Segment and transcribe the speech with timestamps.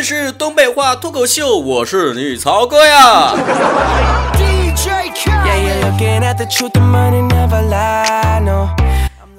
[0.00, 3.34] 的是东北话脱口秀，我是你曹哥呀。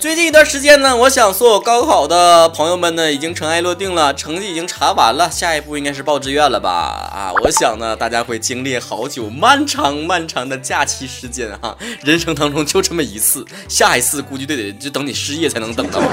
[0.01, 6.71] 最近一段时间呢，我想所有高考的朋友们呢，已经尘埃落定了，成绩已经查完了，下一步应该是报志愿了吧？
[7.13, 16.01] 啊，我想呢，大家会经历好久漫长漫长的假期时间哈，人生当中就这么一次，下一次估计得得就等你失业才能等到。
[16.01, 16.07] 就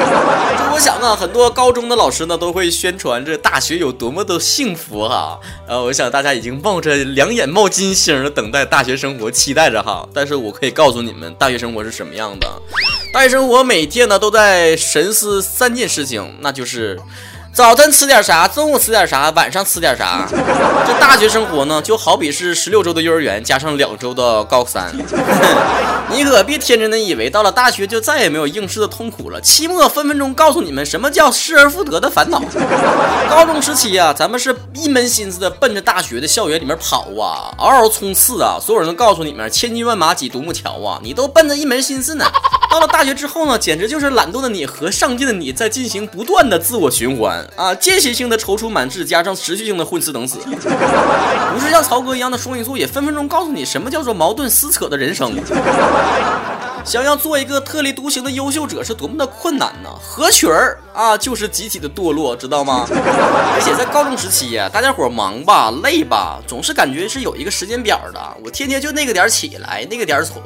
[0.75, 10.07] 我想啊，很多高中的老师呢都会宣传这大学有多么的幸福哈，呃，我想大家已经冒着两眼冒金星的等待大学生活，期待着哈。
[10.13, 12.47] 但是我可以告诉你们，大学生活是什么样的。
[13.13, 16.99] 大学生活每天呢都在深思三件事情，那就是
[17.53, 20.29] 早晨吃点啥，中午吃点啥，晚上吃点啥。
[20.31, 24.95] 这大学生活呢，就好比是十六周的幼儿园加上两周的高三。
[26.11, 29.41] 你可别天真的以为到了大学就再也没有应试的痛苦了。
[29.41, 32.41] 期末分分钟告诉你们什么叫失而复得的烦恼。
[33.29, 42.25] 高中时期啊，咱们是一门心思的奔着大学的校园里面跑啊，嗷嗷冲刺啊，所有人都告诉你们千军万马挤独木桥啊，你都奔着一门心思呢。
[42.71, 50.39] 到了大学之后呢，简直就是懒惰的你和上进的你在进行不断的自我循环啊，间歇性的踌躇满志，加上持续性的混吃等死。
[50.39, 55.35] 不是像曹哥一样的双鱼座，也分分钟告诉你什么叫做矛盾撕扯的人生。
[56.85, 59.89] 想要做一个特立独行的优秀者是多么的困难呢？
[60.01, 62.85] 合群儿啊，就是集体的堕落，知道吗？
[62.91, 68.21] 而且在高中时期呀，大家伙忙吧，累吧，总是感觉是有一个时间表的。
[68.45, 70.43] 我天天就那个点起来，那个点走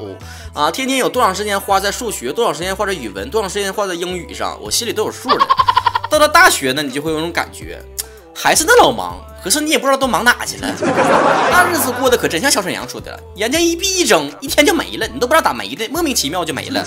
[0.52, 5.46] 啊，天天有多长时间花在数学，多长时间花在语文，多长时间花在英语上，我心里都有数的。
[6.10, 7.82] 到了大学呢，你就会有种感觉，
[8.34, 9.18] 还是那老忙。
[9.42, 10.68] 可是你也不知道都忙哪去了，
[11.50, 16.80] 那日子过得可真像小沈阳说的，眼睛一闭一睁，一天就没了，你都不知道咋没的，莫名其妙就没了。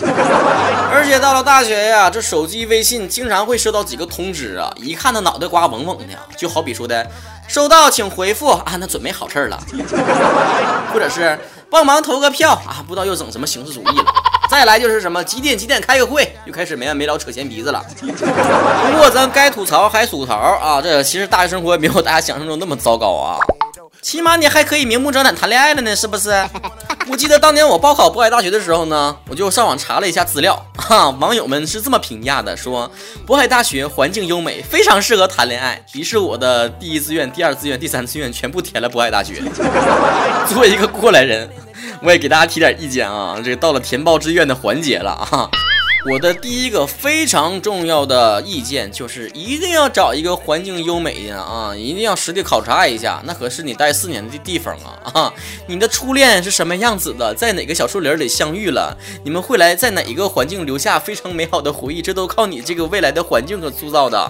[0.90, 7.06] 而且到了大学呀，这手机微信经常会收到几个通知啊，一看那脑袋瓜嗡嗡的，就好比说的
[7.46, 9.62] 收到请回复啊，那准没好事了，
[10.94, 11.38] 或者是
[11.70, 14.06] 帮忙投个票啊，不知道又整什么形式主义了。
[14.56, 17.86] 再来就是什么几点几点开个会，又开始没完没了扯闲鼻子了。
[18.00, 23.38] 不过咱该吐槽还吐槽啊，这其实大学生活也没有大家想象中那么糟糕啊，
[24.02, 26.32] 起码你还可以明目张胆谈恋爱了呢，是不是？
[27.10, 32.90] 我记得当年我报考渤海大学的时候呢，我就上网查了一下资料，哈，网友们是这么评价的，说
[33.28, 35.84] 渤海大学环境优美，非常适合谈恋爱。
[35.92, 39.44] 于是我的第一志愿、第二志愿、第三志愿全部填了渤海大学。
[40.48, 41.50] 作为一个过来人。
[42.06, 45.50] 我也给大家提点意见啊，这个到了填报志愿的环节了啊。
[46.08, 55.34] 我的第一个非常重要的意见就是，一定要找一个环境优美的啊，一定要实地考察一下，那可是你待四年的地方啊啊！
[55.66, 58.96] 你的初恋是什么样子的，在哪个小树林里相遇了？
[59.24, 62.04] 你们会来在哪一个环境留下非常美好的回忆？
[62.04, 64.30] 这都靠你这个未来的环境所塑造的。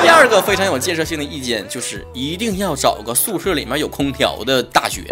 [0.00, 5.04] 第二个非常有建设性的意见就是，一定要找个宿舍里面有空调的大学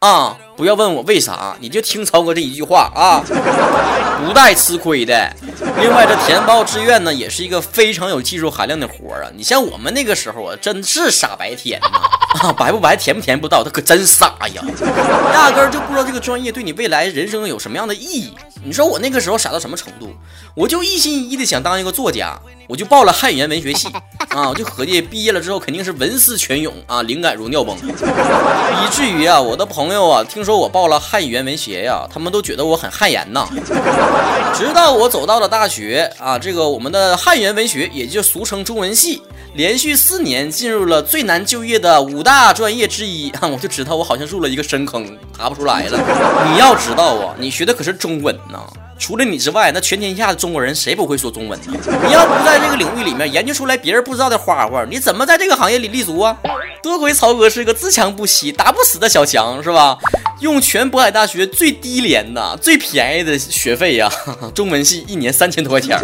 [0.00, 0.36] 啊！
[0.58, 3.24] 不要问我为啥，你就听曹哥这一句话啊，
[4.26, 5.05] 不带吃亏。
[5.06, 5.32] 的，
[5.80, 9.30] 另外这填报志愿呢，也是一个非常有技术含量的活儿啊。
[9.34, 12.00] 你像我们那个时候啊，真是傻白甜呐，
[12.42, 14.62] 啊，白不白，填不填不到，他可真傻呀，
[15.32, 18.34] 压根儿就不知道这个专业对你未来人生有什么样的意义。
[18.64, 20.12] 你说我那个时候傻到什么程度？
[20.54, 22.36] 我就一心一意的想当一个作家，
[22.68, 23.88] 我就报了汉语言文学系
[24.36, 33.48] 啊，我就合计毕业了之后肯定是文思泉涌啊，灵感如尿崩，以至于啊，我的朋友啊，听说我报了汉语言文学呀，他们都觉得我很汗颜呐。
[34.54, 39.22] 直到我走到了大学啊，这个我们的汉语言文学，也就俗称中文系，
[39.54, 45.98] 连续四年进入了最难就业的五大专业之一啊，我就知道我好像入了一个深坑，爬不出来了。
[46.52, 48.60] 你要知道啊，你学的可是中文呐。
[48.98, 51.66] 除了你之外，那全天下的中国人谁不会说中文呢？
[52.06, 56.36] 你要不在这个领域里面研究出来别人不知道的花花，你怎么在这个行业里立足啊？
[56.86, 59.98] 多亏曹哥是个自强不息、打不死的小强，是吧？
[60.40, 64.10] 用全渤海大学最低廉的、最便宜的学费呀，
[64.54, 65.98] 中文系一年三千多块钱，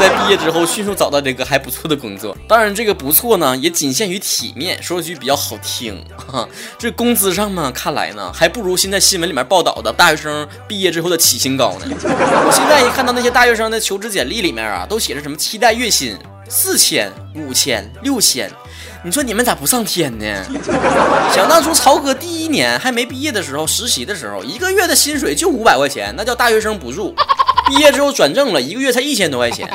[0.00, 2.36] 在毕业之后迅速找到这个还不错的工作。
[2.48, 4.82] 当然，这个不错呢，也仅限于体面。
[4.82, 6.04] 说句比较好听，
[6.76, 11.86] 这工资上呢，看来呢，还不如现在新闻里面报道的大学生毕业之后的起薪高呢。
[11.88, 16.16] 我现在一看到那些大学生的求职简历里面啊，都写着什么期待月薪
[16.48, 18.50] 四千、五千、六千。
[19.04, 20.24] 你说你们咋不上天呢？
[21.32, 27.14] 想当初曹哥第一年还没毕业的时候，实习的时候，一个月的薪水就五百块钱，那叫大学生补助。
[27.68, 29.68] 毕业之后转正了，一个月才一千多块钱。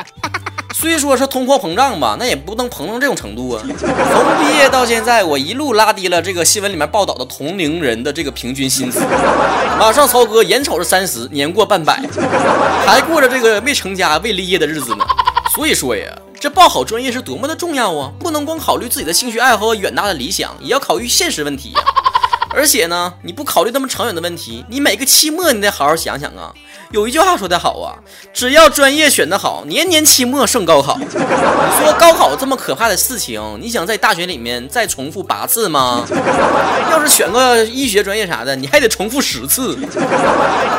[0.74, 3.62] 虽说是通货膨胀吧，那也不能膨胀这种程度啊。
[3.64, 9.00] 从毕业到现在，我一路拉低了这个新闻里面报道的同龄人的这个平均薪资。
[9.78, 12.02] 马上曹哥眼瞅着三十，年过半百，
[12.84, 15.06] 还过着这个未成家未立业的日子呢。
[15.54, 16.04] 所以说呀。
[16.44, 18.12] 这报好专业是多么的重要啊！
[18.20, 21.80] 不能光考虑自己的兴趣爱好和远大的理想，也要考虑现实问题呀。
[22.54, 26.52] 而且呢，你不考虑那么长远的问题，你每个期末你得好好想想啊。
[26.90, 27.98] 有一句话说得好啊，
[28.32, 30.96] 只要专业选得好，年年期末胜高考。
[30.96, 36.06] 说高考这么可怕的事情，你想在大学里面再重复八次吗？
[36.90, 39.76] 要是选个医学专业啥的，你还得重复十次。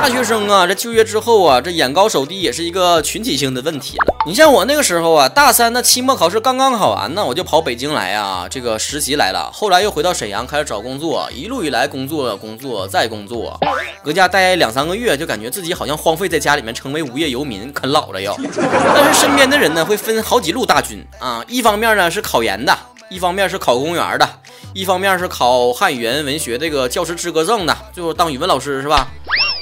[0.02, 4.16] 大学生啊，这就业之后啊，这眼高手低也是一个群体性的问题了。
[4.26, 9.52] 你像我那个时候啊，大三的期末考试刚刚考完呢，我就跑北京来啊，这个实习来了。
[9.52, 13.60] 后来又回到沈阳开始找工作，一路以来工作工作再工作，
[14.04, 18.38] 搁家待两三个月，就感觉自己好像荒废在家里面，成为无业游民，啃老了要。
[18.96, 22.78] 但是身边的人呢，会分好几路大军啊，一方面呢是考研的，
[23.10, 24.30] 一方面是考公务员的，
[24.74, 29.08] 一方面是考汉语言文学这个教师资格证的，最后当语文老师是吧？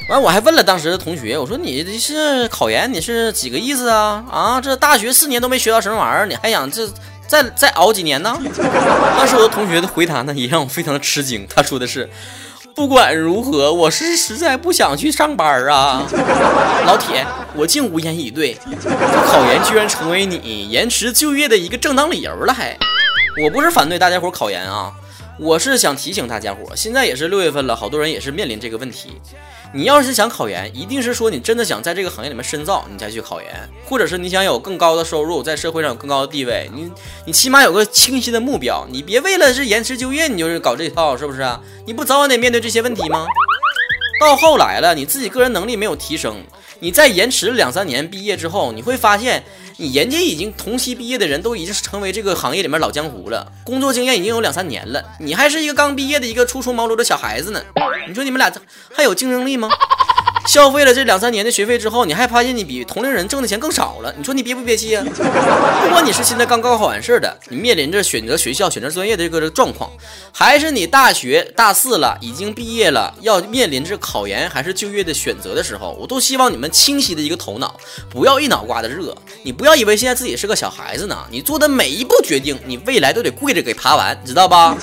[0.10, 4.26] 完，我还问了当时的同学，我说你这是考研，你是几个意思啊？
[4.30, 6.86] 啊，这大学四年都没学到什么玩意儿，你还想这
[7.28, 8.38] 再再熬几年呢？
[9.18, 11.48] 当时我的同学的回答呢，也让我非常的吃惊。
[11.48, 12.10] 他说的是，
[12.76, 16.04] 不管如何，我是实在不想去上班啊。
[16.86, 17.26] 老铁，
[17.56, 18.58] 我竟无言以对。
[18.82, 22.78] 这考研居然成为你延迟就业的一个正当理由了，还？
[23.44, 24.92] 我不是反对大家伙考研啊，
[25.40, 29.20] 我是想提醒大家伙，现在也是六月份了，好多人也是面临这个问题。
[29.74, 33.50] 你要是想考研，一定是说你真的想在这个行业里面深造，你再去考研，
[33.86, 36.92] 或者是你想有更高的收入，在社会上有更高的地位，你
[37.26, 41.44] 你起码有个清晰的目标，你别为了是延迟就业，你就是搞这套，是不是？
[41.88, 43.26] 你不早晚得面对这些问题吗？
[44.22, 46.36] 到后来了，你自己个人能力没有提升，
[46.84, 49.42] 你再延迟两三年毕业之后，你会发现。
[49.78, 57.60] 你人家已经同期毕业的人都已经成为这个行业里面老江湖了，工作经验已经有两三年了，你还是一个刚毕业的一个初出茅庐的小孩子呢。
[58.08, 58.62] 你说你们俩这
[58.96, 59.68] 还有竞争力吗？
[60.46, 65.04] 消费了这两三年的学费之后，你还发现你比同龄人挣的钱更少了，你说你憋不憋气啊？
[65.04, 69.90] 不管你是现在刚高考完事的，你面临着选择学校、选择专业的这个状况，
[70.32, 77.76] 还是你大学大四了，已经毕业了，要面临着考研还是就业的选择的时候，我都希望你们清晰的一个头脑，
[78.10, 79.16] 不要一脑瓜子热。
[79.44, 84.76] 你不要以为现在自己是个小孩子呢，你做的每一步决定，你未来都得跪着给爬完，知道吧？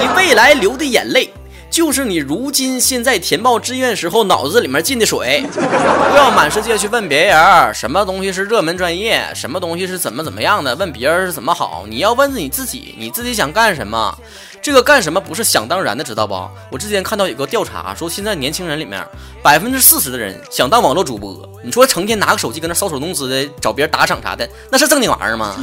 [0.00, 1.32] 你未来流的眼泪。
[1.72, 5.58] 就是你如今现在填报志愿时候脑子里面进的水，不
[6.14, 14.14] 要满世界去问别人什么东西是热门专业，什么东西是怎么怎么样的，问别人是怎么好，你要问你自己，你自己想干什么？
[14.60, 16.34] 这个干什么不是想当然的，知道不？
[16.70, 19.02] 我之前看到有个调查说，现在年轻人里面
[19.42, 25.56] 百分之四十的人想当网络主播，你说成天拿个手机搁那搔首弄姿的找别人打赏啥的，那是正经玩意儿吗？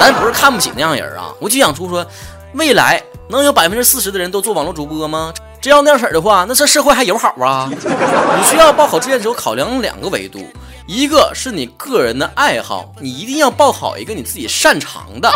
[0.00, 2.04] 咱不是看不起那样人啊，我就想说说。
[2.54, 5.32] 未来能有百分之四十的人都做网络主播吗？
[5.60, 7.68] 这要那样式儿的话，那这社会还友好啊？
[7.72, 10.46] 你需要报考志愿的时候考量两个维度，
[10.86, 15.30] 一个是你个人的爱好，你一定要报考一个你自己擅长的。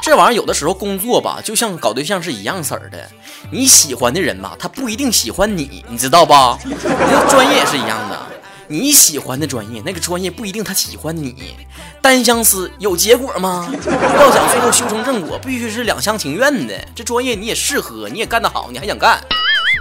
[0.00, 3.10] 这玩意儿有的时候工作吧，就像搞对象是一样式儿的，
[3.50, 6.56] 你喜欢的人吧，他不一定喜欢你，你知道吧？
[6.62, 8.26] 你的专业也是一样的。
[8.68, 11.54] 你喜欢的专业，那个专业不一定他喜欢你。
[12.00, 13.68] 单相思有结果吗？
[13.70, 16.74] 要想最后修成正果，必须是两厢情愿的。
[16.94, 19.20] 这专业你也适合，你也干得好，你还想干。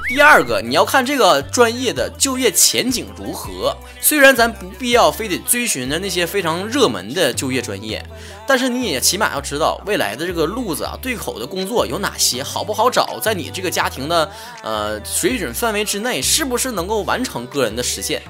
[0.08, 3.76] 第二个，你要看这个专业的就业前景如何。
[4.00, 8.04] 虽然咱不必要非得追寻着那些非常热门的就业专业，
[8.46, 14.30] 但是你也起码要知道未来的这个路子啊，对口的工作有哪些，好不好找，在你这个家庭的
[14.62, 18.22] 呃水准范围之内，是不是能够完成个人的实现。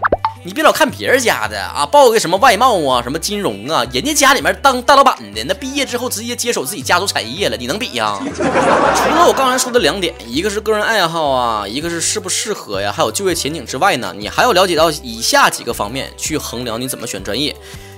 [0.46, 8.20] 你别老看别人家的啊，报个什么外贸啊，什么金融啊，人家家里面当大老板的，那毕业之后直接接手自己家族产业了，你能比呀？
[8.30, 17.56] 除了我刚才说的两点，一个是个人爱好啊，一个是适不适合呀，还有就业前景之外呢，你还要了解到以下几个方面去衡量你怎么选专业。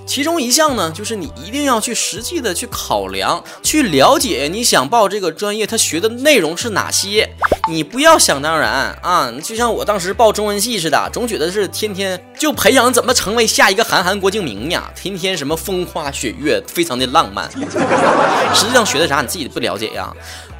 [0.08, 7.30] 其中一项呢，就是你一定要去实际的去考量，去了解你想报这个专业，他学的内容是哪些。
[7.70, 17.52] 你不要想当然啊，就像我当时报中文系似的，总觉得是天天就培养怎么成为下一个韩寒、郭敬明呀，天天什么风花雪月，非常的浪漫。
[18.56, 20.10] 实际上学的啥你自己不了解呀？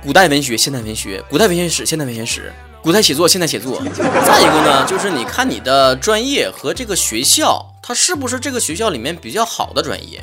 [0.04, 2.52] 古代文学、现代文学，古代文学史、现代文学史，
[2.84, 3.82] 古代写作、现代写作。
[4.26, 7.66] 再一个呢，就是你看你的专业和这个学校。
[7.88, 10.22] 他是不是这个学校里面比较好的专业？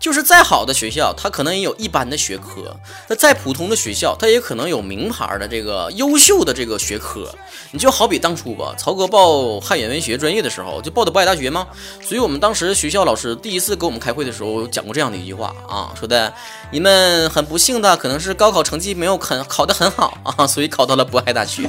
[0.00, 2.74] 就是再好的学校，它可能也有一般的学科；
[3.06, 7.32] 那再普通的学校，它也可能有名牌的这个优秀的这个学科。
[7.72, 11.66] 你就好比当初吧，曹哥报汉语言文学专业的时候，就报的渤海大学吗？
[12.02, 16.32] 所以我们当时学校老师第一次给我们开会的时候讲过这样的一句话啊，说的
[16.72, 21.68] 你们很不幸的可能是高考成绩没有很考得很好 啊，所以考到了渤海大学。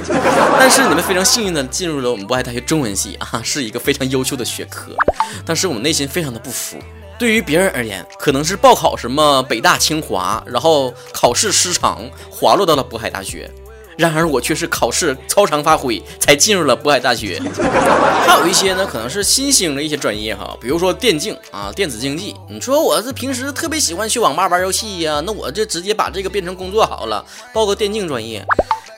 [0.58, 4.96] 但是你们非常幸运的进入了我们渤海大学中文系啊，是一个非常优秀的学科。
[5.44, 6.78] 当时我们内心非常的不服。
[7.22, 13.48] 对于别人而言，可能是报考什么北大清华，然后考试失常，滑落到了渤海大学。
[13.96, 17.40] 然而我却是考试超常发挥，才进入了渤海大学。
[18.26, 22.34] 还有一些呢，可能是新兴的一些专业哈，比如说电竞啊、电子竞技。
[22.48, 27.24] 你说我是平时特别喜欢去网吧玩游戏呀，那我就直接把这个变成工作好了，
[27.54, 28.44] 报个电竞专业。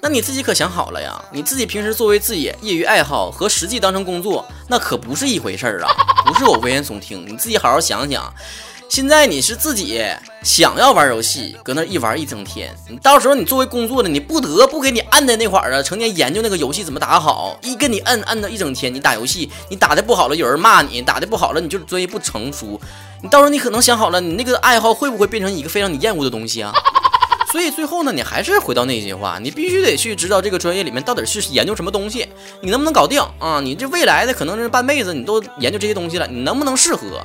[0.04, 1.18] 那你自己可想好了呀？
[1.32, 5.88] 你自己平时作为自己业余爱好和实际当成工作，那可不是一回事儿啊！
[6.26, 8.30] 不是我危言耸听，你自己好好想想。
[8.86, 10.04] 现在你是自己
[10.42, 22.78] 想要玩游戏，搁那一玩一整天，你到时候你作为工作的，你不得不给你按在那块儿啊，成天研究那个游戏怎么打好，一跟你摁摁到一整天，你打游戏，你打的不好了，有人骂你，打的不好了，你就是专业不成熟，
[23.22, 26.70] 你到时候你可能想好了，你那个爱好会不会变成一个非常你厌恶的东西啊？
[27.54, 32.26] 所以最后呢，你还是回到那句话，你必须得去知道这个专业里面到底是研究什么东西，
[32.60, 33.60] 你能不能搞定啊？
[33.62, 37.24] 你这未来的可能是半辈子，你都研究这些东西了，你能不能适合？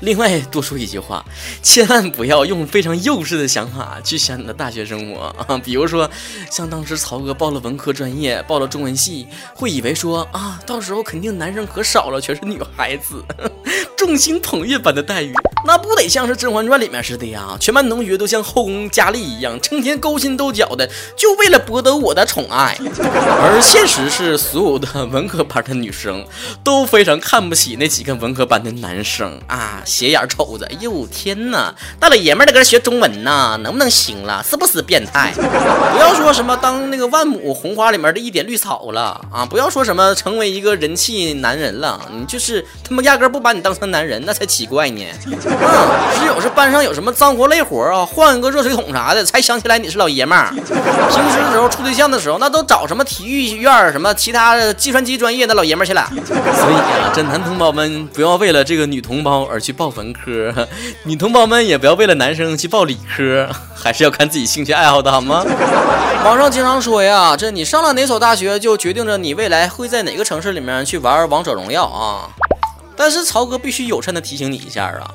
[0.00, 1.22] 另外多说一句话，
[1.62, 5.60] 千万不要用非常幼稚的想法去想你的大学生活啊！
[5.62, 6.10] 比如说，
[6.50, 13.22] 像当时曹哥报了文科专业，报了中文系，会以为说啊，到时候肯定男生可少了，全是女孩子，
[13.98, 15.34] 众星捧月般的待遇，
[15.66, 17.56] 那不得像是《甄嬛传》里面似的呀？
[17.60, 19.60] 全班同学都像后宫佳丽一样。
[19.60, 22.76] 成天勾心斗角的，就为了博得我的宠爱。
[23.00, 26.24] 而现实是，所有的文科班的女生
[26.62, 30.66] 都非常看不起那几个文科班的男生啊，斜眼瞅着。
[30.66, 34.42] 哎呦天哪，大老爷们儿在搁这学中文呢，能不能行了？
[34.48, 35.32] 是不是变态？
[35.34, 39.44] 不要说什么当那个万亩红花里面的一点绿草了啊！
[39.44, 45.02] 不要说什么成为一个人气男人了，你就是他妈压根不把你当成男人，那才奇怪呢。
[45.48, 49.38] 嗯，只有是班上有什么脏活累活啊，换个热水桶啥的才。
[49.48, 56.06] 想起来你是老爷们儿，平时的时候处对象的时候，那都找什么体育院什么其他计算机专业的老爷们儿去了。
[56.12, 60.52] 所以啊，这男同胞们不要为了这个女同胞而去报文科，
[61.04, 65.42] 女同胞们也不要为了男生去报理科，还是要看自己兴趣爱好的好吗？
[66.26, 72.28] 网上经常说呀，这你上了哪所大学，就决定着你未来会在哪个城市里面去玩王者荣耀啊。
[72.94, 75.08] 但是曹哥必须友善的提醒你一下啊。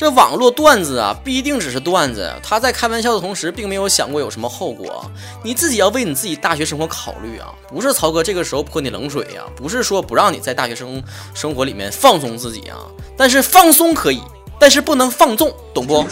[0.00, 2.32] 这网络段子啊，必定只是段子。
[2.42, 5.04] 他在开玩笑的同时，并没有想过有什么后果。
[5.44, 7.52] 你自己要为你自己大学生活考虑啊！
[7.68, 11.02] 不是曹哥这个时候泼你冷水呀，不是说不让你在大学生
[11.34, 12.78] 生活里面放松自己啊。
[13.14, 14.22] 但是放松可以，
[14.58, 16.02] 但是不能放纵，懂不？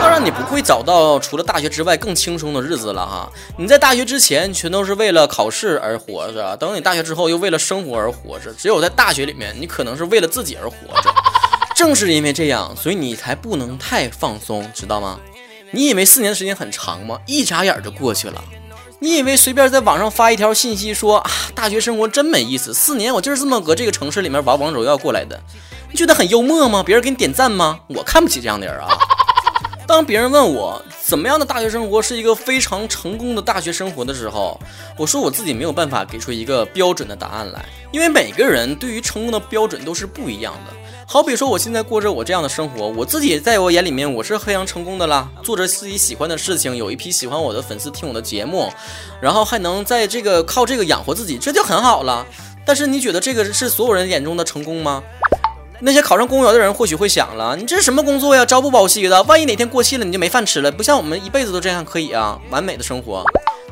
[0.00, 3.28] 当然，你不会找到除了大学之外更轻松的日子了哈。
[3.58, 8.54] 你在大学之前全都是为了考试而活着，等你大学之后又为了生活而活着。
[8.54, 11.12] 只有在大学里面，你可能是为了自己而活着。
[11.80, 15.18] 正是因为这样，所以你才不能太放松，知道吗？
[15.70, 17.18] 你以为四年的时间很长吗？
[17.26, 18.44] 一眨眼就过去了。
[18.98, 25.40] 你以为随便在网上发一条信息说啊，大学生活真没意思，四年我就是这么搁这个城市里面玩王者荣耀过来的，
[25.90, 26.82] 你觉得很幽默吗？
[26.84, 27.80] 别人给你点赞吗？
[27.88, 28.90] 我看不起这样的人啊。
[29.88, 34.60] 当别人问我怎么样的大学生活是一个非常成功的大学生活的时候，
[34.98, 40.79] 我说我自己没有办法给出一个标准的答案来，因为每个人对于成功的标准都是不一样的。
[41.12, 48.72] 好比说，我现在过着我这样的生活，我自己在我眼里面我是非常成功的啦，做着自己喜欢的事情，有一批喜欢我的粉丝听我的节目，
[49.20, 52.24] 然后还能在这个靠这个养活自己，这就很好了。
[52.64, 55.02] 但是你觉得这个是所有人眼中的成功吗？
[55.80, 58.46] 那些考上公务员的人或许会想了，你这是什么工作呀？
[58.46, 60.70] 朝不保夕的，万一哪天过气了，你就没饭吃了。
[60.70, 63.24] 不像我们一辈子都这样可以啊，完美的生活。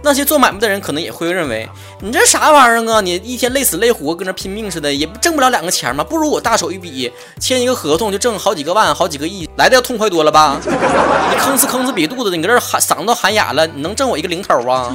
[0.03, 1.69] 那些做买卖的人可能也会认为，
[2.01, 3.01] 你这啥玩意儿啊？
[3.01, 6.05] 你一天累死累活，跟那拼命似的，也挣不了两个钱吗？
[6.05, 10.61] 不如我大手一笔签一个合同，就挣好几个万、好几个亿，来的要痛快多了吧？
[10.65, 14.93] 你吭哧吭哧比肚子，你搁这喊嗓子都喊哑了，你能挣我一个零头啊？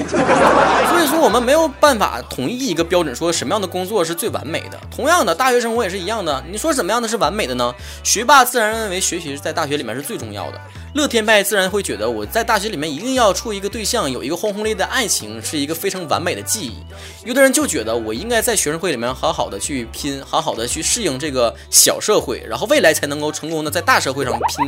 [0.89, 4.79] 所以说，我们没有办法统一一个标准，说什么样的工作是最完美的。
[4.95, 6.43] 同样的，大学生活也是一样的。
[6.49, 7.73] 你说怎么样的是完美的呢？
[8.03, 10.61] 学霸自然认为学习在大学里面是最重要的。
[10.93, 16.77] 乐天派自然会觉得我在大学里面一定要处一个对象，有一个轰轰烈烈的爱情，是一个非常完美的记忆。
[17.25, 24.65] 有的人就觉得我应该在学生会里面好好的去拼，好好的去适应这个小社会，然后未来才能够成功的在大社会上拼，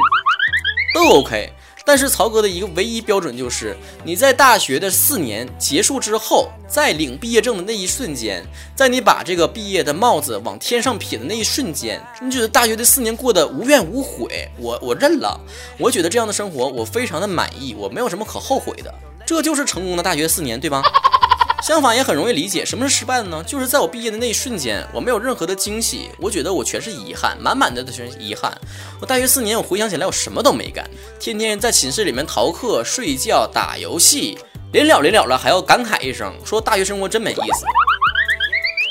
[0.96, 1.52] 都 OK。
[1.88, 8.44] 但是曹哥的一个唯一标准就是，你在大学的四年结束之后，在领毕业证的那一瞬间，
[8.76, 15.40] 在你把这个毕业的帽子往天上撇的那一瞬间，你觉得大学的四年过得无怨无悔，我我认了，
[15.78, 18.92] 我觉得这样的生活我非常的满意，我没有什么可后悔的，
[19.28, 20.82] 这就是成功的大学四年，对吧？
[21.66, 23.44] 相反也很容易理解，什么是失败的呢？
[23.44, 28.56] 就是在我毕业的那一瞬间，我没有任何的惊喜，我觉得我全是遗憾，满满的全是遗憾。
[29.02, 30.88] 我大学四年，我回想起来，我什么都没干，
[31.20, 34.38] 天天在寝室里面逃课、睡觉、打游戏，
[34.74, 37.66] 临了临了了还要感慨一声，说大学生活真没意思。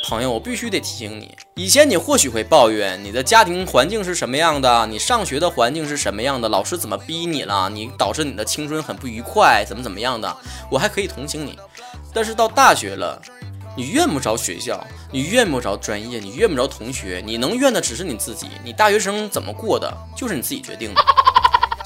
[0.08, 10.36] 朋友，我必须得提醒你，以前你或许会抱怨你的家庭环境是什么样的，你上学的环境是什么样的，老师怎么逼你了，你导致你的青春很不愉快，怎么怎么样的，
[10.68, 11.56] 我还可以同情你。
[12.14, 13.20] 但是到大学了，
[13.76, 18.46] 你怨不着学校，你怨不着专业，你怨不着同学，你能怨的只是你自己。
[18.62, 21.00] 你大学生怎么过的，就是你自己决定的。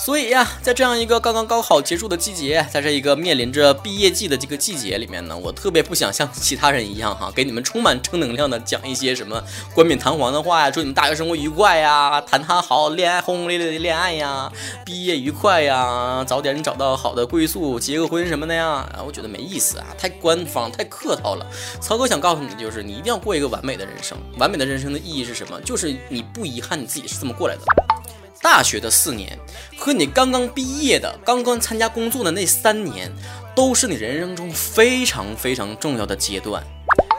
[0.08, 14.50] 所以呀，在这样一个刚刚高考结束的季节，在这一个面临着毕业季的这个季节里面呢，我特别不想像其他人一样哈，给你们充满正能量的讲一些什么冠冕堂皇的话呀，祝你们大学生活愉快呀，谈谈好恋爱轰轰烈烈的恋爱呀，
[14.82, 21.46] 毕业愉快呀，早点找到好的归宿，结个婚什么的呀，啊，我觉得没意思啊，太官方，太客套了。
[21.82, 24.16] 曹哥想告诉你的，就是你一定要过一个完美的人生。
[24.38, 25.60] 完美的人生的意义是什么？
[25.60, 27.97] 就是你不遗憾你自己是这么过来的。
[28.40, 29.38] 大学的四年
[29.76, 33.12] 和你刚刚毕业的、刚刚参加工作的那三年，
[33.54, 36.62] 都是你人生中非常非常重要的阶段。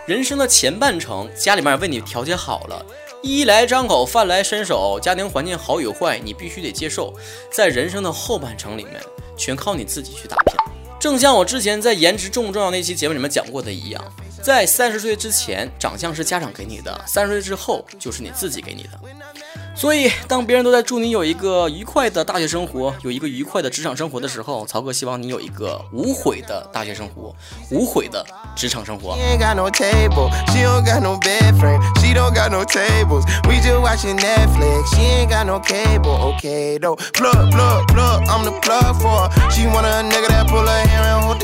[0.08, 2.84] 人生的前半程，家里面为你调节好了，
[3.22, 7.14] 衣来张口，饭来伸手，家庭环境好与坏，你必须得接受。
[7.52, 9.00] 在人生的后半程里面，
[9.38, 10.56] 全靠你自己去打拼。
[11.00, 14.04] 正像我之前在颜值重不重要那期节目里面讲过的一样，
[14.42, 19.00] 在三十岁之前，长相是家长给你的；三十岁之后，就是你自己给你的。
[19.80, 27.34] 所以，当别人都在祝你有一个愉快的大学生活，有一个愉快的职场生活的时候，曹哥希望你有一个无悔的大学生活，
[27.72, 28.26] 无悔的
[28.58, 29.16] 职场生活。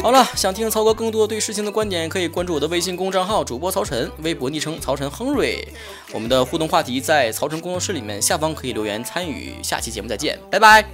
[0.05, 5.67] 好了，想听曹哥更多对事情的观点，可以关注我的微信公众号主播曹晨，微博昵称曹晨亨瑞。
[6.13, 8.21] 我们的互动话题在曹晨工作室里面。
[8.21, 10.85] 下方可以留言参与，下期节目再见，拜拜。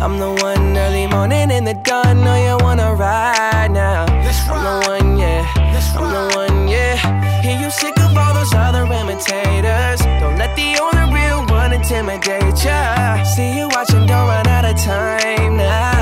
[0.00, 2.24] I'm the one early morning in the dawn.
[2.24, 4.06] Know you wanna ride now.
[4.08, 5.46] I'm the one, yeah.
[5.94, 7.42] I'm the one, yeah.
[7.42, 10.00] Hear you sick of all those other imitators.
[10.20, 13.22] Don't let the only real one intimidate ya.
[13.22, 16.01] See you watching, don't run out of time now.